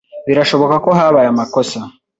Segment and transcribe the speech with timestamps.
[0.27, 1.79] Birashoboka ko habaye amakosa.